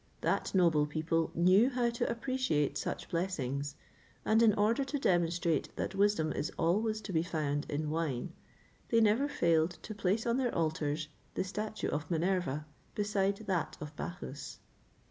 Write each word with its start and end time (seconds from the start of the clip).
[XXVIII 0.23 0.29
22] 0.31 0.33
That 0.45 0.55
noble 0.55 0.85
people 0.87 1.31
knew 1.35 1.69
how 1.69 1.91
to 1.91 2.09
appreciate 2.09 2.75
such 2.75 3.07
blessings, 3.11 3.75
and 4.25 4.41
in 4.41 4.51
order 4.55 4.83
to 4.83 4.97
demonstrate 4.97 5.69
that 5.75 5.93
wisdom 5.93 6.33
is 6.33 6.51
always 6.57 7.01
to 7.01 7.13
be 7.13 7.21
found 7.21 7.67
in 7.69 7.91
wine, 7.91 8.33
they 8.89 8.99
never 8.99 9.27
failed 9.27 9.77
to 9.83 9.93
place 9.93 10.25
on 10.25 10.37
their 10.37 10.55
altars 10.55 11.07
the 11.35 11.43
statue 11.43 11.89
of 11.89 12.09
Minerva 12.09 12.65
beside 12.95 13.37
that 13.45 13.77
of 13.79 13.95
Bacchus. 13.95 14.57